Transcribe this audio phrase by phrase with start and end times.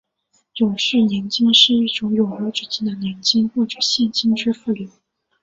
[0.55, 4.89] 永续年金是一种永无止境的年金或者现金支付流。